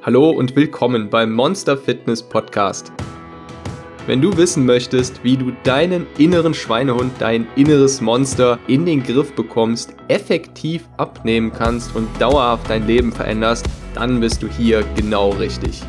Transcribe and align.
Hallo 0.00 0.30
und 0.30 0.54
willkommen 0.54 1.10
beim 1.10 1.32
Monster 1.32 1.76
Fitness 1.76 2.22
Podcast. 2.22 2.92
Wenn 4.06 4.22
du 4.22 4.36
wissen 4.36 4.64
möchtest, 4.64 5.24
wie 5.24 5.36
du 5.36 5.50
deinen 5.64 6.06
inneren 6.18 6.54
Schweinehund, 6.54 7.14
dein 7.18 7.48
inneres 7.56 8.00
Monster 8.00 8.60
in 8.68 8.86
den 8.86 9.02
Griff 9.02 9.34
bekommst, 9.34 9.96
effektiv 10.06 10.88
abnehmen 10.98 11.52
kannst 11.52 11.96
und 11.96 12.08
dauerhaft 12.20 12.70
dein 12.70 12.86
Leben 12.86 13.10
veränderst, 13.10 13.66
dann 13.92 14.20
bist 14.20 14.40
du 14.40 14.46
hier 14.46 14.84
genau 14.94 15.30
richtig. 15.30 15.82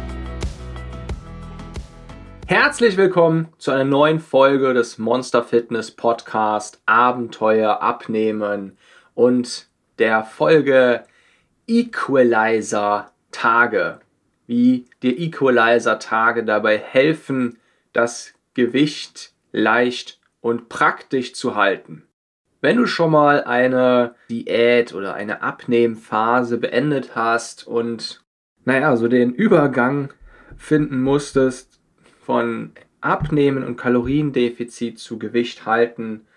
Herzlich 2.48 2.98
willkommen 2.98 3.50
zu 3.60 3.70
einer 3.70 3.84
neuen 3.84 4.20
Folge 4.20 4.74
des 4.74 4.98
Monster 4.98 5.44
Fitness 5.44 5.92
Podcast 5.92 6.82
Abenteuer 6.88 7.84
abnehmen 7.84 8.76
und 9.14 9.68
der 10.00 10.24
Folge 10.24 11.04
Equalizer 11.68 13.12
Tage, 13.32 14.00
wie 14.48 14.86
dir 15.04 15.18
Equalizer 15.18 16.00
Tage 16.00 16.44
dabei 16.44 16.78
helfen, 16.78 17.60
das 17.94 18.34
Gewicht 18.54 19.34
leicht 19.52 20.20
und 20.42 20.70
praktisch 20.70 21.34
zu 21.34 21.56
halten. 21.56 22.04
Wenn 22.62 22.78
du 22.78 22.86
schon 22.86 23.12
mal 23.12 23.44
eine 23.44 24.16
Diät 24.30 24.94
oder 24.94 25.14
eine 25.14 25.42
Abnehmphase 25.42 26.58
beendet 26.58 27.16
hast 27.16 27.66
und 27.66 28.24
naja, 28.66 28.98
so 28.98 29.08
den 29.08 29.34
Übergang 29.34 30.14
finden 30.58 31.02
musstest 31.02 31.80
von 32.22 32.74
Abnehmen 33.02 33.64
und 33.64 33.78
Kaloriendefizit 33.78 35.00
zu 35.00 35.18
Gewicht 35.18 35.66
halten, 35.66 36.28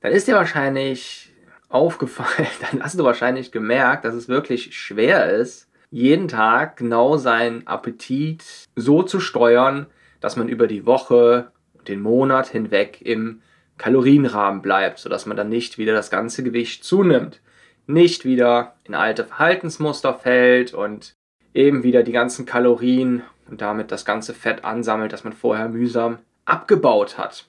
dann 0.00 0.12
ist 0.12 0.26
dir 0.26 0.34
wahrscheinlich 0.34 1.32
aufgefallen, 1.68 2.48
dann 2.70 2.82
hast 2.82 2.98
du 2.98 3.04
wahrscheinlich 3.04 3.52
gemerkt, 3.52 4.04
dass 4.04 4.14
es 4.14 4.28
wirklich 4.28 4.76
schwer 4.76 5.30
ist, 5.30 5.70
jeden 5.96 6.28
Tag 6.28 6.76
genau 6.76 7.16
seinen 7.16 7.66
Appetit 7.66 8.44
so 8.76 9.02
zu 9.02 9.18
steuern, 9.18 9.86
dass 10.20 10.36
man 10.36 10.46
über 10.46 10.66
die 10.66 10.84
Woche, 10.84 11.52
den 11.88 12.02
Monat 12.02 12.48
hinweg 12.48 13.00
im 13.00 13.40
Kalorienrahmen 13.78 14.60
bleibt, 14.60 14.98
sodass 14.98 15.24
man 15.24 15.38
dann 15.38 15.48
nicht 15.48 15.78
wieder 15.78 15.94
das 15.94 16.10
ganze 16.10 16.42
Gewicht 16.42 16.84
zunimmt, 16.84 17.40
nicht 17.86 18.26
wieder 18.26 18.74
in 18.84 18.94
alte 18.94 19.24
Verhaltensmuster 19.24 20.12
fällt 20.12 20.74
und 20.74 21.14
eben 21.54 21.82
wieder 21.82 22.02
die 22.02 22.12
ganzen 22.12 22.44
Kalorien 22.44 23.22
und 23.48 23.62
damit 23.62 23.90
das 23.90 24.04
ganze 24.04 24.34
Fett 24.34 24.64
ansammelt, 24.66 25.14
das 25.14 25.24
man 25.24 25.32
vorher 25.32 25.70
mühsam 25.70 26.18
abgebaut 26.44 27.16
hat. 27.16 27.46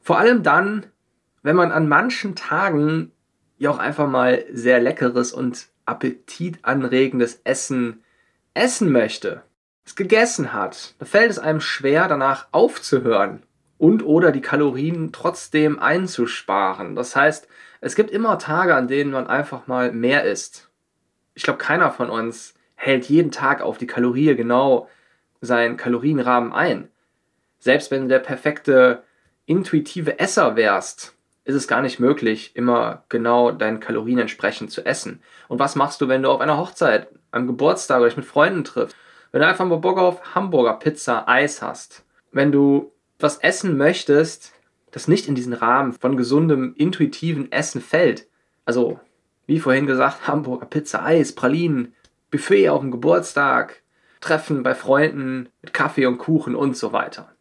Vor 0.00 0.18
allem 0.18 0.44
dann, 0.44 0.86
wenn 1.42 1.56
man 1.56 1.72
an 1.72 1.88
manchen 1.88 2.36
Tagen 2.36 3.10
ja 3.58 3.70
auch 3.70 3.78
einfach 3.78 4.08
mal 4.08 4.44
sehr 4.52 4.78
leckeres 4.78 5.32
und 5.32 5.73
appetitanregendes 5.86 7.40
Essen 7.44 8.02
essen 8.54 8.92
möchte, 8.92 9.42
es 9.84 9.96
gegessen 9.96 10.52
hat, 10.52 10.94
da 10.98 11.04
fällt 11.04 11.30
es 11.30 11.38
einem 11.38 11.60
schwer, 11.60 12.08
danach 12.08 12.46
aufzuhören 12.52 13.42
und 13.78 14.04
oder 14.04 14.32
die 14.32 14.40
Kalorien 14.40 15.12
trotzdem 15.12 15.78
einzusparen. 15.78 16.94
Das 16.94 17.14
heißt, 17.14 17.48
es 17.80 17.96
gibt 17.96 18.10
immer 18.10 18.38
Tage, 18.38 18.74
an 18.74 18.88
denen 18.88 19.10
man 19.10 19.26
einfach 19.26 19.66
mal 19.66 19.92
mehr 19.92 20.24
isst. 20.24 20.70
Ich 21.34 21.42
glaube, 21.42 21.58
keiner 21.58 21.90
von 21.90 22.08
uns 22.08 22.54
hält 22.76 23.06
jeden 23.06 23.30
Tag 23.30 23.60
auf 23.60 23.76
die 23.76 23.86
Kalorie 23.86 24.34
genau 24.36 24.88
seinen 25.40 25.76
Kalorienrahmen 25.76 26.52
ein. 26.52 26.88
Selbst 27.58 27.90
wenn 27.90 28.02
du 28.02 28.08
der 28.08 28.20
perfekte 28.20 29.02
intuitive 29.46 30.18
Esser 30.18 30.56
wärst, 30.56 31.14
ist 31.44 31.54
es 31.54 31.68
gar 31.68 31.82
nicht 31.82 32.00
möglich, 32.00 32.56
immer 32.56 33.04
genau 33.08 33.50
deinen 33.50 33.80
Kalorien 33.80 34.18
entsprechend 34.18 34.70
zu 34.70 34.84
essen. 34.84 35.22
Und 35.48 35.58
was 35.58 35.76
machst 35.76 36.00
du, 36.00 36.08
wenn 36.08 36.22
du 36.22 36.30
auf 36.30 36.40
einer 36.40 36.56
Hochzeit, 36.56 37.08
am 37.30 37.46
Geburtstag 37.46 37.98
oder 37.98 38.08
dich 38.08 38.16
mit 38.16 38.26
Freunden 38.26 38.64
triffst? 38.64 38.96
Wenn 39.30 39.40
du 39.40 39.46
einfach 39.46 39.66
mal 39.66 39.78
Bock 39.78 39.98
auf 39.98 40.34
Hamburger 40.34 40.74
Pizza, 40.74 41.28
Eis 41.28 41.60
hast. 41.60 42.04
Wenn 42.32 42.52
du 42.52 42.92
was 43.18 43.38
essen 43.38 43.76
möchtest, 43.76 44.52
das 44.90 45.08
nicht 45.08 45.28
in 45.28 45.34
diesen 45.34 45.52
Rahmen 45.52 45.92
von 45.92 46.16
gesundem, 46.16 46.74
intuitiven 46.76 47.50
Essen 47.50 47.80
fällt. 47.80 48.28
Also, 48.64 49.00
wie 49.46 49.58
vorhin 49.58 49.86
gesagt, 49.86 50.28
Hamburger 50.28 50.66
Pizza, 50.66 51.04
Eis, 51.04 51.34
Pralinen, 51.34 51.94
Buffet 52.30 52.68
auf 52.68 52.80
dem 52.80 52.90
Geburtstag, 52.90 53.82
Treffen 54.20 54.62
bei 54.62 54.74
Freunden 54.74 55.50
mit 55.60 55.74
Kaffee 55.74 56.06
und 56.06 56.18
Kuchen 56.18 56.54
und 56.54 56.76
so 56.76 56.92
weiter. 56.92 57.33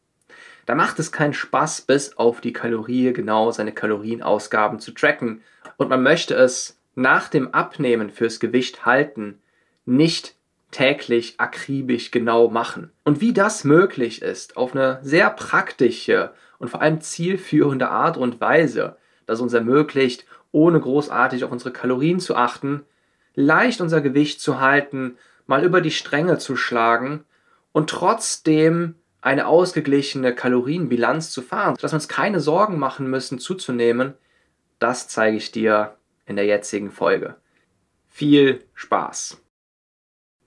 Da 0.65 0.75
macht 0.75 0.99
es 0.99 1.11
keinen 1.11 1.33
Spaß, 1.33 1.81
bis 1.81 2.17
auf 2.17 2.41
die 2.41 2.53
Kalorie 2.53 3.11
genau 3.13 3.51
seine 3.51 3.73
Kalorienausgaben 3.73 4.79
zu 4.79 4.91
tracken. 4.91 5.41
Und 5.77 5.89
man 5.89 6.03
möchte 6.03 6.35
es 6.35 6.79
nach 6.95 7.27
dem 7.27 7.53
Abnehmen 7.53 8.09
fürs 8.09 8.39
Gewicht 8.39 8.85
halten 8.85 9.39
nicht 9.85 10.35
täglich 10.71 11.35
akribisch 11.39 12.11
genau 12.11 12.49
machen. 12.49 12.91
Und 13.03 13.21
wie 13.21 13.33
das 13.33 13.63
möglich 13.63 14.21
ist, 14.21 14.57
auf 14.57 14.73
eine 14.75 14.99
sehr 15.01 15.29
praktische 15.29 16.33
und 16.57 16.69
vor 16.69 16.81
allem 16.81 17.01
zielführende 17.01 17.89
Art 17.89 18.17
und 18.17 18.41
Weise, 18.41 18.97
das 19.25 19.41
uns 19.41 19.53
ermöglicht, 19.53 20.25
ohne 20.51 20.79
großartig 20.79 21.43
auf 21.43 21.51
unsere 21.51 21.71
Kalorien 21.71 22.19
zu 22.19 22.35
achten, 22.35 22.83
leicht 23.35 23.81
unser 23.81 24.01
Gewicht 24.01 24.41
zu 24.41 24.59
halten, 24.59 25.17
mal 25.45 25.63
über 25.63 25.81
die 25.81 25.91
Stränge 25.91 26.37
zu 26.37 26.55
schlagen 26.55 27.23
und 27.71 27.89
trotzdem 27.89 28.95
eine 29.23 29.47
ausgeglichene 29.47 30.35
Kalorienbilanz 30.35 31.31
zu 31.31 31.41
fahren, 31.41 31.77
dass 31.79 31.93
wir 31.93 31.95
uns 31.95 32.09
keine 32.09 32.41
Sorgen 32.41 32.77
machen 32.77 33.09
müssen 33.09 33.39
zuzunehmen, 33.39 34.15
das 34.79 35.07
zeige 35.07 35.37
ich 35.37 35.51
dir 35.51 35.95
in 36.25 36.35
der 36.35 36.45
jetzigen 36.45 36.91
Folge. 36.91 37.37
Viel 38.09 38.65
Spaß! 38.73 39.41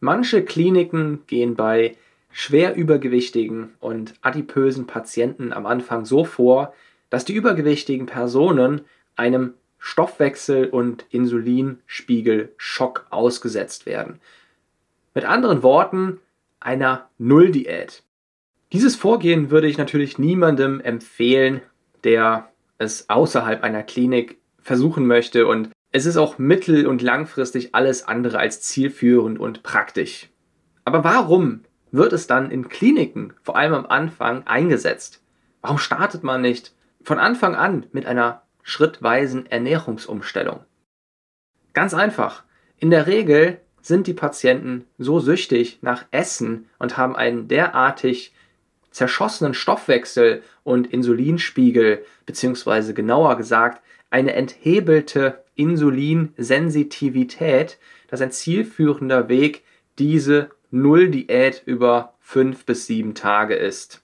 Manche 0.01 0.45
Kliniken 0.45 1.27
gehen 1.27 1.57
bei 1.57 1.97
schwer 2.31 2.77
übergewichtigen 2.77 3.73
und 3.81 4.13
adipösen 4.21 4.87
Patienten 4.87 5.55
am 5.55 5.65
Anfang 5.65 6.05
so 6.05 6.27
vor, 6.27 6.75
dass 7.09 7.25
die 7.25 7.33
übergewichtigen 7.33 8.05
Personen 8.05 8.83
einem 9.17 9.55
Stoffwechsel- 9.79 10.69
und 10.69 11.07
Insulinspiegel-Schock 11.09 13.07
ausgesetzt 13.09 13.87
werden. 13.87 14.21
Mit 15.15 15.25
anderen 15.25 15.63
Worten, 15.63 16.21
einer 16.61 17.09
Nulldiät. 17.17 18.03
Dieses 18.73 18.97
Vorgehen 18.97 19.51
würde 19.51 19.69
ich 19.69 19.79
natürlich 19.79 20.19
niemandem 20.19 20.81
empfehlen, 20.81 21.63
der 22.05 22.51
es 22.79 23.09
außerhalb 23.09 23.63
einer 23.63 23.83
Klinik 23.83 24.39
versuchen 24.61 25.07
möchte 25.07 25.47
und 25.47 25.71
es 25.93 26.05
ist 26.05 26.17
auch 26.17 26.39
mittel- 26.39 26.87
und 26.87 27.01
langfristig 27.01 27.75
alles 27.75 28.07
andere 28.07 28.39
als 28.39 28.61
zielführend 28.61 29.39
und 29.39 29.63
praktisch. 29.63 30.29
Aber 30.85 31.05
warum 31.05 31.63
wird 31.91 32.13
es 32.13 32.27
dann 32.27 32.51
in 32.51 32.69
Kliniken, 32.69 33.33
vor 33.43 33.57
allem 33.57 33.73
am 33.73 33.87
Anfang, 33.87 34.47
eingesetzt? 34.47 35.23
Warum 35.63 35.79
startet 35.79 36.23
man 36.23 36.43
nicht 36.43 36.75
von 37.03 37.19
Anfang 37.19 37.55
an 37.55 37.87
mit 37.93 38.05
einer 38.05 38.43
schrittweisen 38.63 39.47
Ernährungsumstellung? 39.47 40.61
Ganz 41.73 41.95
einfach. 41.95 42.43
In 42.79 42.91
der 42.91 43.07
Regel 43.07 43.61
sind 43.81 44.07
die 44.07 44.15
Patienten 44.15 44.85
so 44.99 45.21
süchtig 45.21 45.79
nach 45.83 46.05
Essen 46.11 46.69
und 46.79 46.97
haben 46.97 47.15
einen 47.15 47.49
derartig 47.49 48.35
zerschossenen 48.97 49.53
Stoffwechsel 49.53 50.43
und 50.65 50.91
Insulinspiegel, 50.91 52.03
beziehungsweise 52.25 52.95
genauer 52.95 53.37
gesagt 53.37 53.83
eine 54.09 54.33
enthebelte 54.33 55.45
Insulinsensitivität, 55.55 57.77
dass 58.09 58.23
ein 58.23 58.31
zielführender 58.31 59.29
Weg 59.29 59.65
diese 59.99 60.49
Nulldiät 60.71 61.63
über 61.67 62.15
fünf 62.21 62.65
bis 62.65 62.87
sieben 62.87 63.15
Tage 63.15 63.55
ist. 63.55 64.01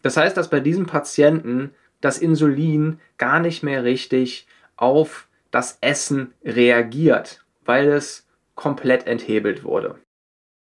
Das 0.00 0.16
heißt, 0.16 0.38
dass 0.38 0.48
bei 0.48 0.60
diesem 0.60 0.86
Patienten 0.86 1.74
das 2.00 2.16
Insulin 2.16 2.98
gar 3.18 3.40
nicht 3.40 3.62
mehr 3.62 3.84
richtig 3.84 4.46
auf 4.76 5.28
das 5.50 5.76
Essen 5.82 6.32
reagiert, 6.42 7.44
weil 7.66 7.88
es 7.88 8.26
komplett 8.54 9.06
enthebelt 9.06 9.64
wurde. 9.64 9.96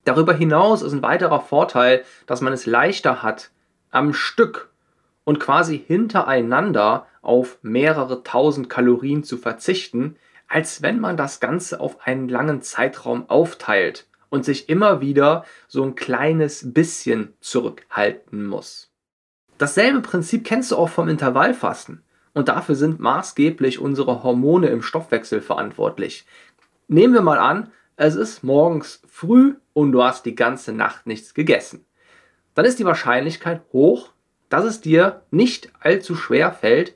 Darüber 0.05 0.33
hinaus 0.33 0.81
ist 0.81 0.93
ein 0.93 1.01
weiterer 1.01 1.41
Vorteil, 1.41 2.05
dass 2.25 2.39
man 2.39 2.53
es 2.53 2.65
leichter 2.65 3.21
hat, 3.21 3.51
am 3.95 4.13
Stück 4.13 4.69
und 5.23 5.39
quasi 5.39 5.77
hintereinander 5.79 7.07
auf 7.21 7.57
mehrere 7.61 8.23
tausend 8.23 8.69
Kalorien 8.69 9.23
zu 9.23 9.37
verzichten, 9.37 10.17
als 10.47 10.81
wenn 10.81 10.99
man 10.99 11.17
das 11.17 11.39
Ganze 11.39 11.79
auf 11.79 12.05
einen 12.05 12.29
langen 12.29 12.61
Zeitraum 12.61 13.29
aufteilt 13.29 14.07
und 14.29 14.45
sich 14.45 14.69
immer 14.69 15.01
wieder 15.01 15.45
so 15.67 15.83
ein 15.83 15.95
kleines 15.95 16.73
bisschen 16.73 17.33
zurückhalten 17.39 18.45
muss. 18.45 18.91
Dasselbe 19.57 20.01
Prinzip 20.01 20.43
kennst 20.43 20.71
du 20.71 20.75
auch 20.75 20.89
vom 20.89 21.07
Intervallfasten 21.07 22.03
und 22.33 22.49
dafür 22.49 22.75
sind 22.75 22.99
maßgeblich 22.99 23.79
unsere 23.79 24.23
Hormone 24.23 24.67
im 24.67 24.81
Stoffwechsel 24.81 25.41
verantwortlich. 25.41 26.25
Nehmen 26.87 27.13
wir 27.13 27.21
mal 27.21 27.39
an, 27.39 27.71
es 27.95 28.15
ist 28.15 28.43
morgens 28.43 29.01
früh 29.07 29.55
und 29.73 29.93
du 29.93 30.03
hast 30.03 30.25
die 30.25 30.35
ganze 30.35 30.73
Nacht 30.73 31.07
nichts 31.07 31.33
gegessen 31.33 31.85
dann 32.55 32.65
ist 32.65 32.79
die 32.79 32.85
Wahrscheinlichkeit 32.85 33.61
hoch, 33.71 34.11
dass 34.49 34.65
es 34.65 34.81
dir 34.81 35.21
nicht 35.29 35.71
allzu 35.79 36.15
schwer 36.15 36.51
fällt, 36.51 36.95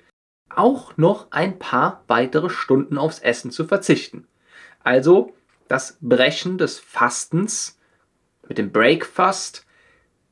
auch 0.50 0.98
noch 0.98 1.32
ein 1.32 1.60
paar 1.60 2.04
weitere 2.08 2.50
Stunden 2.50 2.98
aufs 2.98 3.20
Essen 3.20 3.52
zu 3.52 3.66
verzichten. 3.66 4.28
Also 4.84 5.36
das 5.68 5.98
Brechen 6.02 6.58
des 6.58 6.80
Fastens 6.80 7.78
mit 8.48 8.58
dem 8.58 8.72
Breakfast 8.72 9.66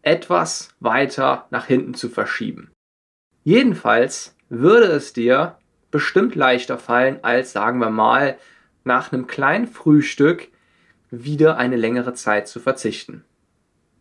etwas 0.02 0.70
weiter 0.80 1.48
nach 1.52 1.68
hinten 1.68 1.94
zu 1.94 2.10
verschieben. 2.10 2.72
Jedenfalls 3.44 4.36
würde 4.50 4.88
es 4.88 5.14
dir 5.14 5.58
bestimmt 5.92 6.36
leichter 6.36 6.78
fallen, 6.78 7.24
als 7.24 7.52
sagen 7.52 7.80
wir 7.80 7.90
mal 7.90 8.38
nach 8.84 9.12
einem 9.12 9.28
kleinen 9.28 9.68
Frühstück 9.68 10.48
wieder 11.12 11.58
eine 11.58 11.76
längere 11.76 12.14
Zeit 12.14 12.48
zu 12.48 12.60
verzichten. 12.60 13.24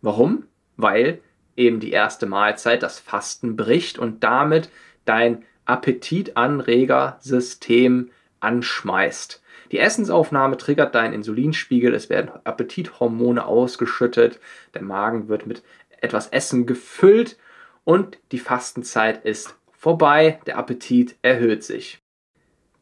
Warum? 0.00 0.44
Weil 0.76 1.20
eben 1.56 1.80
die 1.80 1.90
erste 1.92 2.26
Mahlzeit 2.26 2.82
das 2.82 2.98
Fasten 2.98 3.56
bricht 3.56 3.98
und 3.98 4.22
damit 4.22 4.68
dein 5.04 5.44
Appetitanregersystem 5.64 8.10
anschmeißt. 8.40 9.42
Die 9.72 9.78
Essensaufnahme 9.78 10.58
triggert 10.58 10.94
deinen 10.94 11.14
Insulinspiegel, 11.14 11.92
es 11.94 12.08
werden 12.08 12.30
Appetithormone 12.44 13.44
ausgeschüttet, 13.44 14.38
der 14.74 14.82
Magen 14.82 15.28
wird 15.28 15.46
mit 15.46 15.64
etwas 16.00 16.28
Essen 16.28 16.66
gefüllt 16.66 17.36
und 17.84 18.18
die 18.32 18.38
Fastenzeit 18.38 19.24
ist 19.24 19.56
vorbei, 19.72 20.38
der 20.46 20.58
Appetit 20.58 21.16
erhöht 21.22 21.64
sich. 21.64 22.02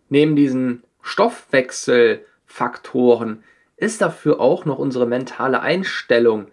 Neben 0.09 0.35
diesen 0.37 0.85
Stoffwechselfaktoren 1.01 3.43
ist 3.77 4.01
dafür 4.01 4.41
auch 4.41 4.65
noch 4.65 4.79
unsere 4.79 5.07
mentale 5.07 5.61
Einstellung 5.61 6.47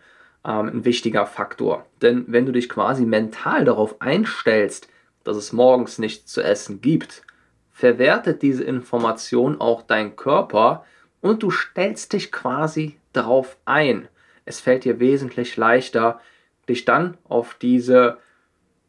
ähm, 0.45 0.67
ein 0.67 0.85
wichtiger 0.85 1.25
Faktor. 1.25 1.85
Denn 2.01 2.25
wenn 2.27 2.45
du 2.45 2.51
dich 2.51 2.69
quasi 2.69 3.05
mental 3.05 3.65
darauf 3.65 4.01
einstellst, 4.01 4.87
dass 5.23 5.37
es 5.37 5.53
morgens 5.53 5.99
nichts 5.99 6.31
zu 6.31 6.41
essen 6.41 6.81
gibt, 6.81 7.23
verwertet 7.71 8.41
diese 8.41 8.63
Information 8.63 9.59
auch 9.59 9.81
dein 9.81 10.15
Körper 10.15 10.85
und 11.21 11.43
du 11.43 11.51
stellst 11.51 12.13
dich 12.13 12.31
quasi 12.31 12.97
darauf 13.13 13.57
ein. 13.65 14.07
Es 14.45 14.59
fällt 14.59 14.83
dir 14.83 14.99
wesentlich 14.99 15.57
leichter, 15.57 16.19
dich 16.67 16.85
dann 16.85 17.17
auf 17.23 17.55
diese 17.55 18.17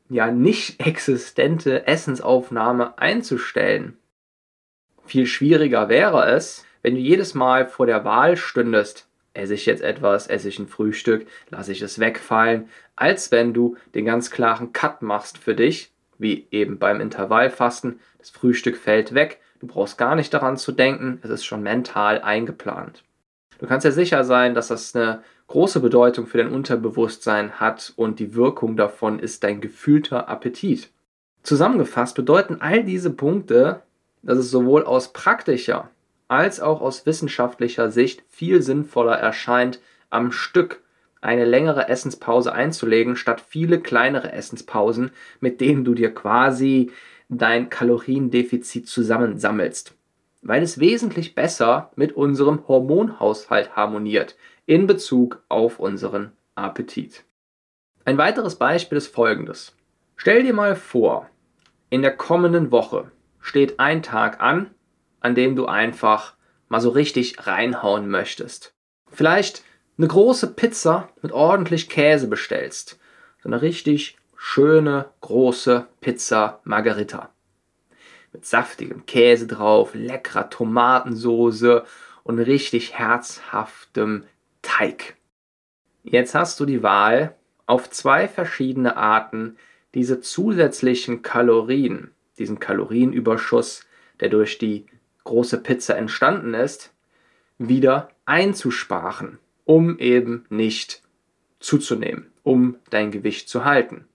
ja 0.09 0.31
nicht 0.31 0.81
existente 0.87 1.87
Essensaufnahme 1.87 2.99
einzustellen. 2.99 3.99
Viel 5.05 5.27
schwieriger 5.27 5.89
wäre 5.89 6.31
es, 6.31 6.65
wenn 6.83 6.95
du 6.95 7.01
jedes 7.01 7.35
Mal 7.35 7.67
vor 7.67 7.87
der 7.87 8.05
Wahl 8.05 8.37
stündest, 8.37 9.09
esse 9.35 9.55
ich 9.55 9.67
jetzt 9.67 9.83
etwas, 9.83 10.27
esse 10.27 10.49
ich 10.49 10.59
ein 10.59 10.69
Frühstück, 10.69 11.27
lasse 11.51 11.73
ich 11.73 11.83
es 11.83 11.99
wegfallen, 11.99 12.69
als 12.97 13.31
wenn 13.31 13.55
du 13.55 13.77
den 13.95 14.05
ganz 14.05 14.31
klaren 14.31 14.73
Cut 14.73 15.03
machst 15.03 15.39
für 15.39 15.55
dich, 15.55 15.93
wie 16.19 16.47
eben 16.51 16.79
beim 16.79 17.01
Intervallfasten, 17.01 18.01
das 18.19 18.31
Frühstück 18.31 18.77
fällt 18.77 19.15
weg, 19.15 19.41
du 19.61 19.67
brauchst 19.67 19.99
gar 19.99 20.15
nicht 20.15 20.33
daran 20.33 20.57
zu 20.57 20.73
denken, 20.73 21.19
es 21.23 21.31
ist 21.31 21.45
schon 21.45 21.63
mental 21.63 22.21
eingeplant. 22.21 23.03
Du 23.59 23.67
kannst 23.67 23.85
ja 23.85 23.93
sicher 23.93 24.25
sein, 24.25 24.55
dass 24.55 24.69
das 24.69 24.95
eine 24.95 25.23
große 25.47 25.81
Bedeutung 25.81 26.27
für 26.27 26.39
dein 26.39 26.53
Unterbewusstsein 26.53 27.61
hat 27.61 27.93
und 27.97 28.19
die 28.19 28.35
Wirkung 28.35 28.77
davon 28.77 29.19
ist 29.19 29.45
dein 29.45 29.61
gefühlter 29.61 30.29
Appetit. 30.29 30.91
Zusammengefasst 31.43 32.17
bedeuten 32.17 32.61
all 32.61 32.85
diese 32.85 33.11
Punkte, 33.11 33.83
dass 34.23 34.39
es 34.39 34.51
sowohl 34.51 34.85
aus 34.85 35.13
praktischer 35.13 35.91
als 36.33 36.61
auch 36.61 36.81
aus 36.81 37.05
wissenschaftlicher 37.05 37.91
Sicht 37.91 38.25
viel 38.27 38.63
sinnvoller 38.63 39.19
erscheint, 39.19 39.81
am 40.09 40.33
Stück 40.33 40.81
eine 41.21 41.45
längere 41.45 41.91
Essenspause 41.91 42.55
einzulegen, 42.55 43.17
statt 43.17 43.43
viele 43.47 43.81
kleinere 43.81 44.33
Essenspausen, 44.33 45.11
mit 45.41 45.61
denen 45.61 45.85
du 45.85 45.93
dir 45.93 46.13
quasi 46.15 46.91
dein 47.29 47.69
Kaloriendefizit 47.69 48.89
zusammensammelst. 48.89 49.95
Weil 50.41 50.63
es 50.63 50.81
wesentlich 50.81 51.35
besser 51.35 51.91
mit 51.97 52.13
unserem 52.13 52.67
Hormonhaushalt 52.67 53.77
harmoniert 53.77 54.35
in 54.65 54.87
Bezug 54.87 55.43
auf 55.51 55.79
unseren 55.79 56.33
Appetit. 56.55 57.25
Ein 58.07 58.17
weiteres 58.17 58.57
Beispiel 58.57 58.97
ist 58.97 59.15
folgendes. 59.15 59.77
Stell 60.17 60.43
dir 60.45 60.55
mal 60.55 60.77
vor, 60.77 61.29
in 61.91 62.01
der 62.01 62.17
kommenden 62.17 62.71
Woche 62.71 63.11
steht 63.39 63.79
ein 63.79 64.03
Tag 64.03 64.41
an, 64.41 64.71
an 65.23 65.35
dem 65.35 65.57
du 65.57 65.67
einfach 65.67 66.35
mal 66.69 66.81
so 66.81 66.91
richtig 66.91 67.47
reinhauen 67.47 68.09
möchtest. 68.09 68.75
Vielleicht 69.11 69.63
eine 69.99 70.09
große 70.09 70.49
Pizza 70.55 71.11
mit 71.23 71.33
ordentlich 71.33 71.89
Käse 71.89 72.29
bestellst. 72.29 72.99
So 73.43 73.49
eine 73.49 73.63
richtig 73.63 74.17
schöne 74.37 75.07
große 75.21 75.87
Pizza 76.01 76.61
Margarita. 76.65 77.31
Mit 78.33 78.47
saftigem 78.47 79.07
Käse 79.07 79.47
drauf, 79.47 79.95
leckerer 79.95 80.49
Tomatensoße 80.49 81.85
und 82.25 82.39
richtig 82.39 82.95
herzhaftem 82.95 84.25
Teig. 84.63 85.17
Jetzt 86.03 86.35
hast 86.35 86.59
du 86.59 86.65
die 86.65 86.83
Wahl, 86.83 87.37
auf 87.67 87.91
zwei 87.91 88.27
verschiedene 88.29 88.97
Arten 88.97 89.57
diese 89.95 90.21
zusätzlichen 90.21 91.23
Kalorien, 91.23 92.13
diesen 92.39 92.59
Kalorienüberschuss, 92.59 93.87
der 94.21 94.31
durch 94.31 94.59
die 94.59 94.87
große 95.25 95.59
Pizza 95.63 95.97
entstanden 95.97 96.55
ist, 96.55 96.93
wieder 97.59 98.11
einzusparen, 98.25 99.39
um 99.65 99.99
eben 99.99 100.47
nicht 100.49 101.03
zuzunehmen, 101.61 102.33
um 102.43 102.77
dein 102.91 103.11
Gewicht 103.11 103.49
zu 103.49 103.65
halten. 103.65 104.07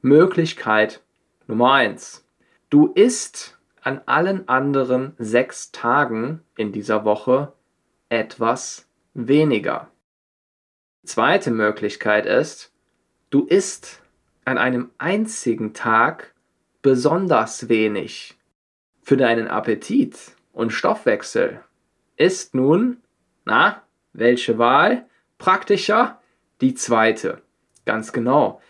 Möglichkeit 0.00 1.02
Nummer 1.46 1.72
eins: 1.74 2.26
Du 2.70 2.92
isst 2.92 3.58
an 3.82 4.00
allen 4.06 4.48
anderen 4.48 5.14
sechs 5.18 5.72
Tagen 5.72 6.40
in 6.56 6.72
dieser 6.72 7.04
Woche 7.04 7.52
etwas 8.08 8.88
weniger. 9.12 9.90
Zweite 11.04 11.50
Möglichkeit 11.50 12.24
ist, 12.24 12.72
du 13.28 13.44
isst 13.44 14.02
an 14.46 14.56
einem 14.56 14.90
einzigen 14.96 15.74
Tag 15.74 16.34
besonders 16.80 17.68
wenig 17.68 18.36
für 19.04 19.18
deinen 19.18 19.48
Appetit 19.48 20.16
und 20.52 20.72
Stoffwechsel 20.72 21.60
ist 22.16 22.54
nun, 22.54 22.96
na, 23.44 23.82
welche 24.14 24.56
Wahl? 24.56 25.04
Praktischer? 25.36 26.20
Die 26.62 26.74
zweite. 26.74 27.42
Ganz 27.84 28.12
genau. 28.12 28.62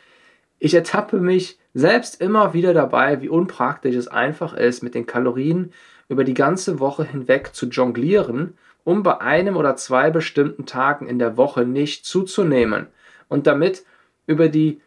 Ich 0.59 0.75
ertappe 0.75 1.21
mich 1.21 1.59
selbst 1.73 2.21
immer 2.21 2.53
wieder 2.53 2.75
dabei, 2.75 3.23
wie 3.23 3.29
unpraktisch 3.29 3.95
es 3.95 4.09
einfach 4.09 4.55
ist, 4.55 4.83
mit 4.83 4.97
den 4.97 5.07
Kalorien 5.07 5.73
über 6.09 6.25
die 6.25 6.35
ganze 6.35 6.81
Woche 6.81 7.05
hinweg 7.05 7.55
zu 7.55 7.67
jonglieren, 7.67 8.59
um 8.83 9.05
bei 9.05 9.21
einem 9.21 9.57
oder 9.57 9.77
zwei 9.77 10.11
bestimmten 10.11 10.67
Tagen 10.67 11.07
in 11.07 11.21
der 11.21 11.37
Woche 11.37 11.65
nicht 11.65 12.07
zuzunehmen 12.07 12.89
und 13.29 13.47
damit 13.47 13.85
über 14.27 14.49
die 14.49 14.81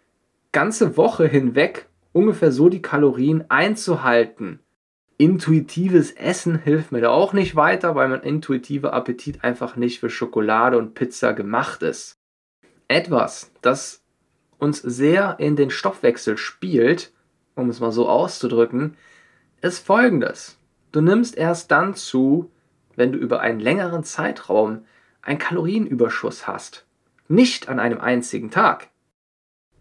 ganze 0.52 0.98
Woche 0.98 1.26
hinweg 1.26 1.88
ungefähr 2.12 2.52
so 2.52 2.68
die 2.68 2.82
Kalorien 2.82 3.46
einzuhalten 3.50 4.60
intuitives 5.18 6.12
Essen 6.12 6.60
hilft 6.60 6.92
mir 6.92 7.02
da 7.02 7.10
auch 7.10 7.34
nicht 7.34 7.56
weiter, 7.56 7.96
weil 7.96 8.08
mein 8.08 8.22
intuitiver 8.22 8.94
Appetit 8.94 9.44
einfach 9.44 9.76
nicht 9.76 10.00
für 10.00 10.10
Schokolade 10.10 10.78
und 10.78 10.94
Pizza 10.94 11.34
gemacht 11.34 11.82
ist. 11.82 12.18
Etwas, 12.88 13.52
das 13.62 14.04
uns 14.60 14.82
sehr 14.82 15.40
in 15.40 15.56
den 15.56 15.70
Stoffwechsel 15.70 16.38
spielt, 16.38 17.12
um 17.56 17.70
es 17.70 17.80
mal 17.80 17.92
so 17.92 18.08
auszudrücken, 18.08 18.96
ist 19.62 19.86
folgendes. 19.86 20.60
Du 20.92 21.02
nimmst 21.02 21.36
erst 21.36 21.72
dann 21.72 21.96
zu, 21.96 22.52
wenn 22.96 23.12
du 23.12 23.18
über 23.18 23.42
einen 23.42 23.60
längeren 23.60 24.04
Zeitraum 24.04 24.86
einen 25.22 25.40
Kalorienüberschuss 25.40 26.48
hast. 26.48 26.86
Nicht 27.28 27.68
an 27.70 27.80
einem 27.80 28.00
einzigen 28.00 28.52
Tag. 28.52 28.90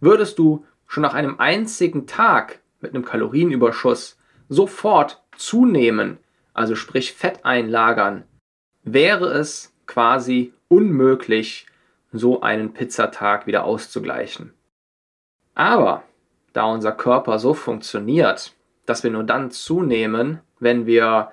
Würdest 0.01 0.39
du 0.39 0.65
schon 0.87 1.03
nach 1.03 1.15
einem 1.15 1.39
einzigen 1.39 2.07
Tag 2.07 2.61
mit 2.81 2.95
einem 2.95 3.05
Kalorienüberschuss 3.05 4.19
sofort 4.49 5.23
zunehmen, 5.39 6.19
also 6.55 6.75
sprich 6.75 7.13
Fett 7.13 7.45
einlagern, 7.45 8.25
wäre 8.83 9.27
es 9.27 9.75
quasi 9.87 10.53
unmöglich, 10.69 11.67
so 12.13 12.41
einen 12.41 12.73
Pizzatag 12.73 13.47
wieder 13.47 13.65
auszugleichen. 13.65 14.55
Aber 15.55 16.05
da 16.53 16.65
unser 16.65 16.93
Körper 16.93 17.39
so 17.39 17.53
funktioniert, 17.53 18.55
dass 18.87 19.03
wir 19.03 19.11
nur 19.11 19.25
dann 19.25 19.51
zunehmen, 19.51 20.41
wenn 20.59 20.87
wir 20.87 21.31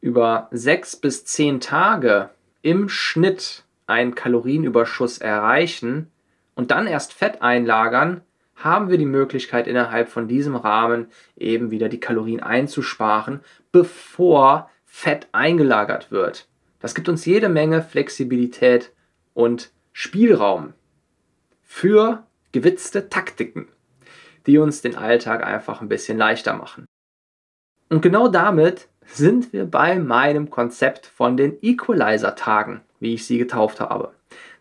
über 0.00 0.48
sechs 0.50 0.96
bis 0.96 1.24
zehn 1.24 1.60
Tage 1.60 2.30
im 2.62 2.88
Schnitt 2.88 3.64
einen 3.86 4.14
Kalorienüberschuss 4.14 5.18
erreichen 5.18 6.10
und 6.54 6.70
dann 6.70 6.86
erst 6.86 7.12
Fett 7.12 7.42
einlagern, 7.42 8.22
haben 8.64 8.88
wir 8.88 8.98
die 8.98 9.06
Möglichkeit, 9.06 9.66
innerhalb 9.66 10.08
von 10.08 10.26
diesem 10.26 10.56
Rahmen 10.56 11.08
eben 11.36 11.70
wieder 11.70 11.88
die 11.88 12.00
Kalorien 12.00 12.42
einzusparen, 12.42 13.40
bevor 13.70 14.70
Fett 14.84 15.28
eingelagert 15.32 16.10
wird. 16.10 16.48
Das 16.80 16.94
gibt 16.94 17.08
uns 17.08 17.26
jede 17.26 17.48
Menge 17.48 17.82
Flexibilität 17.82 18.92
und 19.34 19.70
Spielraum 19.92 20.72
für 21.62 22.26
gewitzte 22.52 23.08
Taktiken, 23.08 23.68
die 24.46 24.58
uns 24.58 24.80
den 24.80 24.96
Alltag 24.96 25.44
einfach 25.44 25.80
ein 25.80 25.88
bisschen 25.88 26.16
leichter 26.16 26.54
machen. 26.54 26.86
Und 27.90 28.00
genau 28.00 28.28
damit 28.28 28.88
sind 29.06 29.52
wir 29.52 29.66
bei 29.66 29.98
meinem 29.98 30.48
Konzept 30.48 31.06
von 31.06 31.36
den 31.36 31.58
Equalizer-Tagen, 31.60 32.80
wie 32.98 33.14
ich 33.14 33.26
sie 33.26 33.38
getauft 33.38 33.80
habe. 33.80 34.13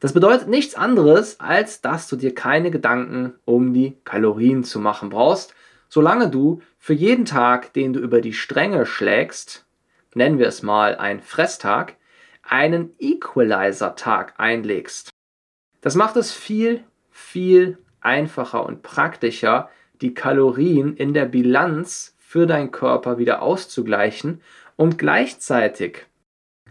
Das 0.03 0.11
bedeutet 0.11 0.49
nichts 0.49 0.75
anderes, 0.75 1.39
als 1.39 1.79
dass 1.79 2.09
du 2.09 2.17
dir 2.17 2.35
keine 2.35 2.71
Gedanken 2.71 3.35
um 3.45 3.71
die 3.71 3.95
Kalorien 4.03 4.65
zu 4.65 4.81
machen 4.81 5.07
brauchst, 5.07 5.55
solange 5.87 6.29
du 6.29 6.61
für 6.77 6.91
jeden 6.91 7.23
Tag, 7.23 7.71
den 7.71 7.93
du 7.93 8.01
über 8.01 8.19
die 8.19 8.33
Stränge 8.33 8.85
schlägst, 8.85 9.65
nennen 10.13 10.39
wir 10.39 10.47
es 10.47 10.61
mal 10.61 10.97
ein 10.97 11.21
Fresstag, 11.21 11.95
einen 12.41 12.91
Equalizer-Tag 12.99 14.33
einlegst. 14.41 15.09
Das 15.79 15.95
macht 15.95 16.17
es 16.17 16.33
viel, 16.33 16.83
viel 17.09 17.77
einfacher 18.01 18.65
und 18.65 18.81
praktischer, 18.81 19.69
die 20.01 20.13
Kalorien 20.13 20.97
in 20.97 21.13
der 21.13 21.27
Bilanz 21.27 22.17
für 22.19 22.45
deinen 22.45 22.71
Körper 22.71 23.19
wieder 23.19 23.41
auszugleichen 23.41 24.41
und 24.75 24.97
gleichzeitig 24.97 26.07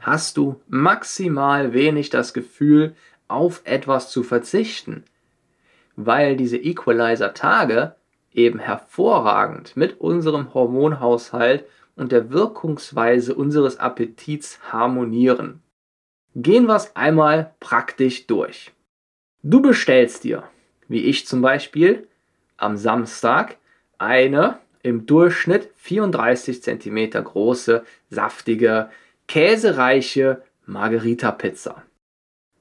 hast 0.02 0.36
du 0.36 0.60
maximal 0.68 1.72
wenig 1.72 2.10
das 2.10 2.34
Gefühl, 2.34 2.94
auf 3.32 3.62
etwas 3.64 4.10
zu 4.10 4.22
verzichten, 4.22 5.04
weil 5.96 6.36
diese 6.36 6.58
Equalizer-Tage 6.58 7.94
eben 8.32 8.58
hervorragend 8.58 9.76
mit 9.76 10.00
unserem 10.00 10.52
Hormonhaushalt 10.54 11.64
und 11.96 12.12
der 12.12 12.30
Wirkungsweise 12.30 13.34
unseres 13.34 13.78
Appetits 13.78 14.60
harmonieren. 14.70 15.62
Gehen 16.34 16.66
wir 16.66 16.76
es 16.76 16.94
einmal 16.96 17.54
praktisch 17.60 18.26
durch. 18.26 18.72
Du 19.42 19.60
bestellst 19.60 20.24
dir, 20.24 20.44
wie 20.88 21.04
ich 21.04 21.26
zum 21.26 21.42
Beispiel, 21.42 22.08
am 22.56 22.76
Samstag 22.76 23.56
eine 23.98 24.58
im 24.82 25.06
Durchschnitt 25.06 25.70
34 25.76 26.62
cm 26.62 27.10
große, 27.10 27.84
saftige, 28.08 28.90
käsereiche 29.28 30.42
Margarita-Pizza. 30.66 31.82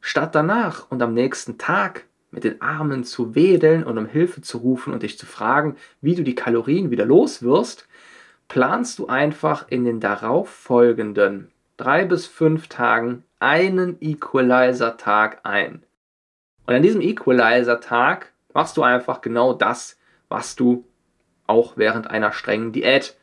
Statt 0.01 0.35
danach 0.35 0.89
und 0.89 1.01
am 1.01 1.13
nächsten 1.13 1.57
Tag 1.57 2.05
mit 2.31 2.43
den 2.43 2.61
Armen 2.61 3.03
zu 3.03 3.35
wedeln 3.35 3.83
und 3.83 3.97
um 3.97 4.05
Hilfe 4.05 4.41
zu 4.41 4.57
rufen 4.57 4.93
und 4.93 5.03
dich 5.03 5.17
zu 5.17 5.25
fragen, 5.25 5.75
wie 6.01 6.15
du 6.15 6.23
die 6.23 6.35
Kalorien 6.35 6.89
wieder 6.89 7.05
los 7.05 7.43
wirst, 7.43 7.87
planst 8.47 8.99
du 8.99 9.07
einfach 9.07 9.67
in 9.69 9.85
den 9.85 9.99
darauffolgenden 9.99 11.51
drei 11.77 12.05
bis 12.05 12.25
fünf 12.25 12.67
Tagen 12.67 13.23
einen 13.39 13.97
Equalizer-Tag 14.01 15.41
ein. 15.43 15.83
Und 16.65 16.75
an 16.75 16.81
diesem 16.81 17.01
Equalizer-Tag 17.01 18.31
machst 18.53 18.77
du 18.77 18.83
einfach 18.83 19.21
genau 19.21 19.53
das, 19.53 19.97
was 20.29 20.55
du 20.55 20.85
auch 21.47 21.77
während 21.77 22.09
einer 22.09 22.31
strengen 22.31 22.71
Diät, 22.71 23.17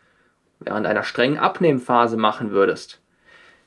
während 0.61 0.87
einer 0.87 1.03
strengen 1.03 1.39
Abnehmphase 1.39 2.17
machen 2.17 2.51
würdest. 2.51 3.01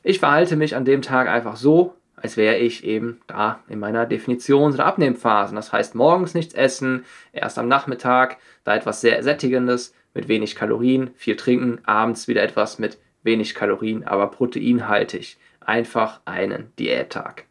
Ich 0.03 0.19
verhalte 0.19 0.55
mich 0.55 0.75
an 0.75 0.85
dem 0.85 1.01
Tag 1.01 1.27
einfach 1.27 1.55
so, 1.55 1.95
als 2.15 2.37
wäre 2.37 2.57
ich 2.57 2.83
eben 2.83 3.19
da 3.27 3.63
in 3.67 3.79
meiner 3.79 4.05
Definitions- 4.05 4.75
oder 4.75 4.85
Abnehmphase. 4.85 5.55
Das 5.55 5.73
heißt, 5.73 5.95
morgens 5.95 6.33
nichts 6.33 6.53
essen, 6.53 7.05
erst 7.33 7.57
am 7.57 7.67
Nachmittag 7.67 8.37
da 8.63 8.75
etwas 8.75 9.01
sehr 9.01 9.23
Sättigendes 9.23 9.93
mit 10.13 10.27
wenig 10.27 10.55
Kalorien, 10.55 11.11
viel 11.15 11.35
trinken, 11.35 11.79
abends 11.85 12.27
wieder 12.27 12.43
etwas 12.43 12.79
mit 12.79 12.97
wenig 13.23 13.55
Kalorien, 13.55 14.05
aber 14.05 14.27
proteinhaltig. 14.27 15.37
Einfach 15.59 16.21
einen 16.25 16.73
Diättag. 16.77 17.45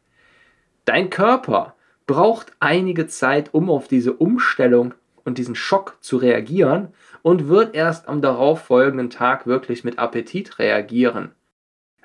Dein 0.85 1.11
Körper 1.11 1.75
braucht 2.07 2.53
einige 2.59 3.07
Zeit, 3.07 3.55
um 3.55 3.71
auf 3.71 3.87
diese 3.87 4.13
Umstellung 4.13 4.95
und 5.25 5.39
diesen 5.39 5.55
Schock 5.55 5.97
zu 6.01 6.17
reagieren 6.17 6.89
und 7.23 7.49
wird 7.49 7.75
erst 7.75 8.09
am 8.09 8.21
darauffolgenden 8.21 9.11
Tag 9.11 9.47
wirklich 9.47 9.85
mit 9.85 9.99
Appetit 9.99 10.59
reagieren. 10.59 11.33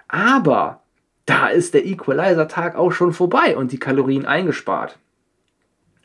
Aber 0.08 0.84
da 1.26 1.48
ist 1.48 1.74
der 1.74 1.86
Equalizer-Tag 1.86 2.76
auch 2.76 2.92
schon 2.92 3.14
vorbei 3.14 3.58
und 3.58 3.72
die 3.72 3.80
Kalorien 3.80 4.26
eingespart. 4.26 5.00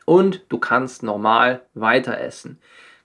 Und 0.05 0.45
du 0.49 0.57
kannst 0.57 1.03
normal 1.03 1.61
weiter 1.73 2.19
essen. 2.19 2.59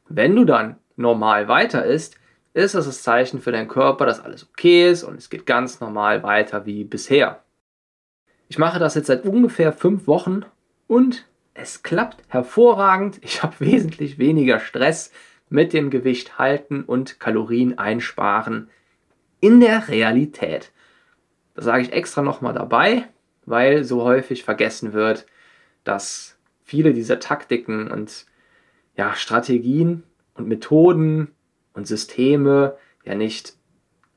Wenn 0.09 0.35
du 0.35 0.45
dann 0.45 0.77
normal 0.97 1.49
weiter 1.49 1.85
isst, 1.85 2.19
ist 2.55 2.75
das 2.75 2.87
das 2.87 3.03
Zeichen 3.03 3.41
für 3.41 3.53
deinen 3.53 3.69
Körper, 3.69 4.07
dass 4.07 4.21
alles 4.21 4.49
okay 4.49 4.91
ist 4.91 5.05
und 5.05 5.19
es 5.19 5.29
geht 5.29 5.45
ganz 5.45 5.81
normal 5.81 6.23
weiter 6.23 6.65
wie 6.65 6.85
bisher. 6.85 7.43
Ich 8.49 8.59
mache 8.59 8.79
das 8.79 8.95
jetzt 8.95 9.09
seit 9.09 9.25
ungefähr 9.27 9.73
fünf 9.73 10.07
Wochen 10.07 10.45
und 10.87 11.27
es 11.53 11.83
klappt 11.83 12.23
hervorragend. 12.29 13.19
Ich 13.23 13.43
habe 13.43 13.55
wesentlich 13.61 14.19
weniger 14.19 14.59
Stress 14.59 15.13
mit 15.51 15.73
dem 15.73 15.91
Gewicht 15.91 16.39
halten 16.39 16.83
und 16.83 17.21
Kalorien 17.21 17.79
einsparen 17.79 18.71
in 19.41 19.61
der 19.61 19.89
Realität. 19.89 20.73
Das 21.57 21.65
sage 21.65 21.83
ich 21.83 21.93
extra 21.93 22.23
nochmal 22.23 22.53
dabei, 22.53 23.09
weil 23.47 23.83
so 23.83 24.05
häufig 24.05 24.45
vergessen 24.45 24.93
wird, 24.93 25.27
dass 25.85 26.39
viele 26.63 26.93
dieser 26.93 27.19
Taktiken 27.19 27.91
und 27.91 28.27
ja, 28.95 29.15
Strategien 29.15 30.03
und 30.35 30.49
Methoden 30.49 31.35
und 31.73 31.87
Systeme 31.87 32.77
ja 33.05 33.15
nicht 33.15 33.55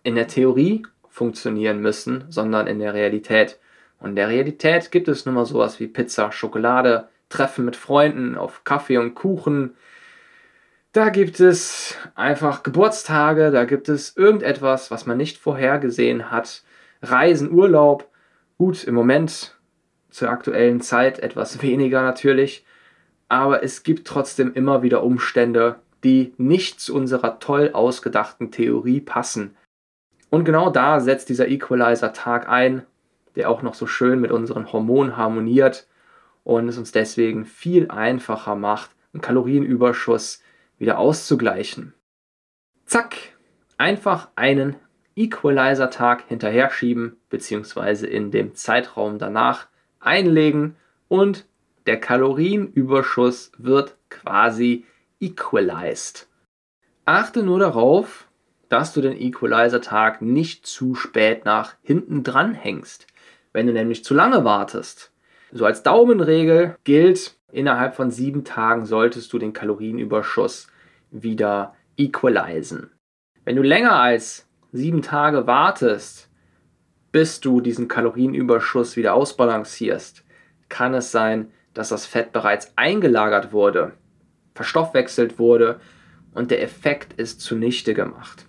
in 0.04 0.16
der 0.16 0.28
Theorie 0.28 0.86
funktionieren 1.08 1.82
müssen, 1.82 2.26
sondern 2.30 2.68
in 2.68 2.80
der 2.80 2.94
Realität. 2.94 3.58
Und 4.00 4.12
in 4.12 4.16
der 4.16 4.30
Realität 4.30 4.92
gibt 4.92 5.08
es 5.08 5.26
nun 5.26 5.36
mal 5.36 5.46
sowas 5.46 5.80
wie 5.80 5.88
Pizza, 5.88 6.32
Schokolade, 6.32 7.08
Treffen 7.30 7.66
mit 7.66 7.76
Freunden 7.76 8.38
auf 8.38 8.64
Kaffee 8.64 8.98
und 8.98 9.16
Kuchen. 9.16 9.76
Da 10.92 11.10
gibt 11.10 11.40
es 11.40 11.96
einfach 12.16 12.64
Geburtstage, 12.64 13.52
da 13.52 13.66
gibt 13.66 13.88
es 13.88 14.18
irgendetwas, 14.18 14.92
was 14.92 15.06
man 15.06 15.18
nicht 15.18 15.38
vorhergesehen 15.38 16.32
hat, 16.32 16.64
Reisen, 17.02 17.52
Urlaub. 17.52 18.10
Gut, 18.58 18.84
im 18.84 18.96
Moment 18.96 19.58
zur 20.10 20.30
aktuellen 20.30 20.82
Zeit 20.82 21.20
etwas 21.20 21.62
weniger 21.62 22.02
natürlich, 22.02 22.66
aber 23.28 23.64
es 23.64 23.84
gibt 23.84 24.08
trotzdem 24.08 24.54
immer 24.54 24.82
wieder 24.82 25.04
Umstände, 25.04 25.80
die 26.04 26.34
nicht 26.38 26.80
zu 26.80 26.96
unserer 26.96 27.40
toll 27.40 27.72
ausgedachten 27.74 28.52
Theorie 28.52 29.02
passen. 29.02 29.56
Und 30.30 30.46
genau 30.46 30.70
da 30.70 31.00
setzt 31.00 31.30
dieser 31.30 31.48
Equalizer-Tag 31.48 32.48
ein, 32.48 32.86
der 33.36 33.50
auch 33.50 33.62
noch 33.62 33.74
so 33.74 33.88
schön 33.88 34.20
mit 34.20 34.32
unseren 34.32 34.72
Hormonen 34.72 35.18
harmoniert 35.18 35.88
und 36.44 36.68
es 36.68 36.78
uns 36.78 36.92
deswegen 36.92 37.46
viel 37.46 37.90
einfacher 37.90 38.56
macht, 38.56 38.92
einen 39.14 39.22
Kalorienüberschuss 39.22 40.42
wieder 40.78 40.98
auszugleichen. 40.98 41.94
Zack, 42.86 43.16
einfach 43.78 44.30
einen 44.36 44.76
Equalizer-Tag 45.20 46.24
hinterher 46.30 46.70
schieben 46.70 47.18
bzw. 47.30 48.08
in 48.08 48.32
dem 48.32 48.56
Zeitraum 48.56 49.20
danach 49.20 49.68
einlegen 50.00 50.78
und 51.10 51.46
der 51.86 52.00
Kalorienüberschuss 52.00 53.52
wird 53.58 53.98
quasi 54.10 54.86
equalized. 55.20 56.28
Achte 57.04 57.44
nur 57.44 57.60
darauf, 57.60 58.30
dass 58.70 58.94
du 58.94 59.02
den 59.02 59.20
Equalizer-Tag 59.20 60.22
nicht 60.22 60.66
zu 60.66 60.96
spät 60.96 61.44
nach 61.44 61.76
hinten 61.82 62.24
dran 62.24 62.54
hängst. 62.54 63.08
Wenn 63.52 63.68
du 63.68 63.74
nämlich 63.74 64.04
zu 64.04 64.14
lange 64.14 64.46
wartest, 64.46 65.12
so 65.52 65.66
als 65.66 65.84
Daumenregel 65.84 66.78
gilt, 66.84 67.36
innerhalb 67.52 67.96
von 67.96 68.12
sieben 68.12 68.46
Tagen 68.46 68.86
solltest 68.86 69.34
du 69.34 69.40
den 69.40 69.54
Kalorienüberschuss 69.54 70.68
wieder 71.12 71.76
equalisen. 71.98 72.92
Wenn 73.44 73.56
du 73.56 73.64
länger 73.64 74.00
als 74.00 74.48
sieben 74.72 75.02
Tage 75.02 75.48
wartest, 75.48 76.30
bis 77.12 77.40
du 77.40 77.60
diesen 77.60 77.88
Kalorienüberschuss 77.88 78.96
wieder 78.96 79.16
ausbalancierst, 79.16 80.24
kann 80.70 80.94
es 80.94 81.12
sein, 81.12 81.52
dass 81.74 81.90
das 81.90 82.06
Fett 82.06 82.32
bereits 82.32 82.72
eingelagert 82.76 83.52
wurde, 83.52 83.94
verstoffwechselt 84.54 85.40
wurde 85.40 85.80
und 86.34 86.52
der 86.52 86.62
Effekt 86.62 87.14
ist 87.14 87.42
zunichte 87.42 87.94
gemacht. 87.94 88.46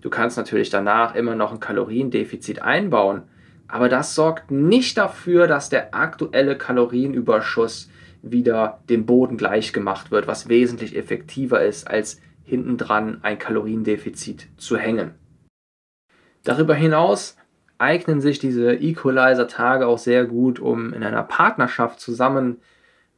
Du 0.00 0.10
kannst 0.10 0.36
natürlich 0.36 0.70
danach 0.70 1.14
immer 1.14 1.34
noch 1.34 1.52
ein 1.52 1.60
Kaloriendefizit 1.60 2.62
einbauen, 2.62 3.22
aber 3.68 3.88
das 3.88 4.14
sorgt 4.14 4.50
nicht 4.50 4.96
dafür, 4.96 5.46
dass 5.46 5.68
der 5.68 5.94
aktuelle 5.94 6.56
Kalorienüberschuss 6.56 7.90
wieder 8.22 8.80
dem 8.88 9.06
Boden 9.06 9.36
gleich 9.36 9.72
gemacht 9.72 10.10
wird, 10.10 10.26
was 10.26 10.48
wesentlich 10.48 10.96
effektiver 10.96 11.62
ist, 11.62 11.86
als 11.86 12.20
hintendran 12.44 13.18
ein 13.22 13.38
Kaloriendefizit 13.38 14.48
zu 14.56 14.76
hängen. 14.76 15.14
Darüber 16.48 16.74
hinaus 16.74 17.36
eignen 17.76 18.22
sich 18.22 18.38
diese 18.38 18.72
Equalizer-Tage 18.72 19.86
auch 19.86 19.98
sehr 19.98 20.24
gut, 20.24 20.60
um 20.60 20.94
in 20.94 21.04
einer 21.04 21.22
Partnerschaft 21.22 22.00
zusammen 22.00 22.56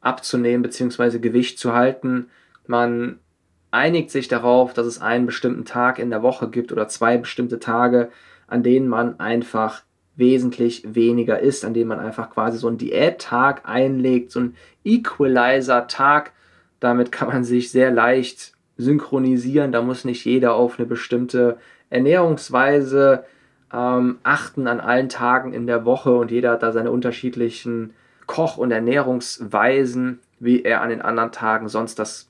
abzunehmen 0.01 0.61
bzw. 0.63 1.19
Gewicht 1.19 1.57
zu 1.57 1.71
halten. 1.71 2.27
Man 2.67 3.19
einigt 3.71 4.11
sich 4.11 4.27
darauf, 4.27 4.73
dass 4.73 4.85
es 4.85 4.99
einen 4.99 5.27
bestimmten 5.27 5.63
Tag 5.63 5.97
in 5.97 6.09
der 6.09 6.23
Woche 6.23 6.49
gibt 6.49 6.73
oder 6.73 6.89
zwei 6.89 7.17
bestimmte 7.17 7.59
Tage, 7.59 8.09
an 8.47 8.63
denen 8.63 8.89
man 8.89 9.17
einfach 9.21 9.83
wesentlich 10.17 10.83
weniger 10.93 11.39
isst, 11.39 11.63
an 11.63 11.73
denen 11.73 11.87
man 11.87 12.01
einfach 12.01 12.31
quasi 12.31 12.57
so 12.57 12.67
einen 12.67 12.79
Diättag 12.79 13.61
einlegt, 13.63 14.31
so 14.31 14.41
einen 14.41 14.57
Equalizer-Tag. 14.83 16.33
Damit 16.81 17.13
kann 17.13 17.29
man 17.29 17.45
sich 17.45 17.71
sehr 17.71 17.91
leicht 17.91 18.51
synchronisieren. 18.75 19.71
Da 19.71 19.81
muss 19.81 20.03
nicht 20.03 20.25
jeder 20.25 20.53
auf 20.53 20.77
eine 20.77 20.85
bestimmte 20.85 21.59
Ernährungsweise 21.91 23.25
ähm, 23.71 24.19
achten 24.23 24.67
an 24.67 24.79
allen 24.79 25.09
Tagen 25.09 25.53
in 25.53 25.67
der 25.67 25.85
Woche 25.85 26.11
und 26.15 26.31
jeder 26.31 26.51
hat 26.51 26.63
da 26.63 26.71
seine 26.71 26.89
unterschiedlichen 26.89 27.93
Koch- 28.25 28.57
und 28.57 28.71
Ernährungsweisen, 28.71 30.19
wie 30.39 30.63
er 30.63 30.81
an 30.81 30.89
den 30.89 31.01
anderen 31.01 31.31
Tagen 31.31 31.69
sonst 31.69 31.99
das, 31.99 32.29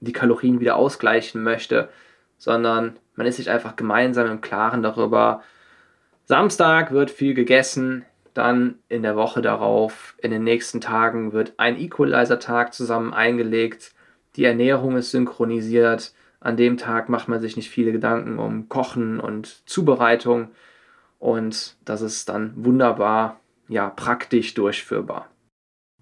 die 0.00 0.12
Kalorien 0.12 0.58
wieder 0.58 0.76
ausgleichen 0.76 1.42
möchte, 1.42 1.88
sondern 2.38 2.96
man 3.14 3.26
ist 3.26 3.36
sich 3.36 3.50
einfach 3.50 3.76
gemeinsam 3.76 4.30
im 4.30 4.40
Klaren 4.40 4.82
darüber, 4.82 5.42
Samstag 6.24 6.90
wird 6.90 7.10
viel 7.10 7.34
gegessen, 7.34 8.06
dann 8.32 8.76
in 8.88 9.02
der 9.02 9.14
Woche 9.14 9.42
darauf, 9.42 10.14
in 10.18 10.30
den 10.30 10.42
nächsten 10.42 10.80
Tagen 10.80 11.32
wird 11.32 11.52
ein 11.58 11.78
Equalizer-Tag 11.78 12.72
zusammen 12.72 13.12
eingelegt, 13.12 13.92
die 14.36 14.44
Ernährung 14.44 14.96
ist 14.96 15.10
synchronisiert, 15.10 16.12
an 16.44 16.56
dem 16.56 16.76
Tag 16.76 17.08
macht 17.08 17.26
man 17.26 17.40
sich 17.40 17.56
nicht 17.56 17.70
viele 17.70 17.90
Gedanken 17.90 18.38
um 18.38 18.68
Kochen 18.68 19.18
und 19.18 19.68
Zubereitung 19.68 20.50
und 21.18 21.76
das 21.86 22.02
ist 22.02 22.28
dann 22.28 22.52
wunderbar, 22.54 23.40
ja, 23.68 23.88
praktisch 23.88 24.52
durchführbar. 24.52 25.30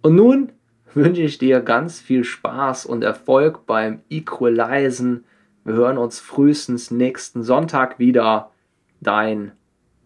Und 0.02 0.16
nun 0.16 0.52
wünsche 0.94 1.22
ich 1.22 1.38
dir 1.38 1.60
ganz 1.60 2.00
viel 2.00 2.24
Spaß 2.24 2.86
und 2.86 3.04
Erfolg 3.04 3.64
beim 3.66 4.02
Equalizen. 4.10 5.24
Wir 5.64 5.74
hören 5.74 5.96
uns 5.96 6.18
frühestens 6.18 6.90
nächsten 6.90 7.44
Sonntag 7.44 8.00
wieder. 8.00 8.50
Dein 9.00 9.52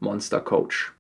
Monster 0.01 0.41
Coach. 0.41 0.95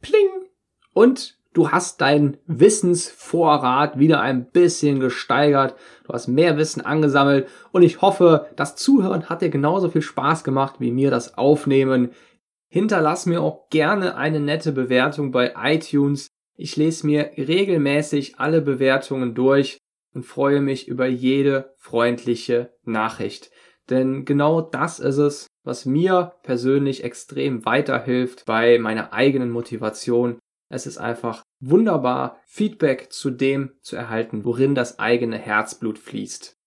Pling! 0.00 0.46
Und 0.92 1.37
du 1.58 1.72
hast 1.72 2.00
deinen 2.00 2.36
Wissensvorrat 2.46 3.98
wieder 3.98 4.20
ein 4.20 4.48
bisschen 4.48 5.00
gesteigert. 5.00 5.74
Du 6.04 6.12
hast 6.12 6.28
mehr 6.28 6.56
Wissen 6.56 6.86
angesammelt 6.86 7.48
und 7.72 7.82
ich 7.82 8.00
hoffe, 8.00 8.46
das 8.54 8.76
Zuhören 8.76 9.28
hat 9.28 9.42
dir 9.42 9.48
genauso 9.48 9.90
viel 9.90 10.02
Spaß 10.02 10.44
gemacht 10.44 10.76
wie 10.78 10.92
mir 10.92 11.10
das 11.10 11.36
Aufnehmen. 11.36 12.10
Hinterlass 12.68 13.26
mir 13.26 13.42
auch 13.42 13.68
gerne 13.70 14.16
eine 14.16 14.38
nette 14.38 14.70
Bewertung 14.70 15.32
bei 15.32 15.54
iTunes. 15.60 16.28
Ich 16.56 16.76
lese 16.76 17.04
mir 17.06 17.32
regelmäßig 17.36 18.38
alle 18.38 18.60
Bewertungen 18.60 19.34
durch 19.34 19.78
und 20.14 20.24
freue 20.24 20.60
mich 20.60 20.86
über 20.86 21.06
jede 21.06 21.74
freundliche 21.76 22.70
Nachricht. 22.84 23.50
Denn 23.90 24.24
genau 24.24 24.60
das 24.60 25.00
ist 25.00 25.18
es, 25.18 25.48
was 25.64 25.86
mir 25.86 26.34
persönlich 26.44 27.02
extrem 27.02 27.64
weiterhilft 27.64 28.44
bei 28.46 28.78
meiner 28.78 29.12
eigenen 29.12 29.50
Motivation. 29.50 30.38
Es 30.70 30.86
ist 30.86 30.98
einfach 30.98 31.42
wunderbar, 31.60 32.38
Feedback 32.46 33.12
zu 33.12 33.30
dem 33.30 33.72
zu 33.80 33.96
erhalten, 33.96 34.44
worin 34.44 34.74
das 34.74 34.98
eigene 34.98 35.38
Herzblut 35.38 35.98
fließt. 35.98 36.58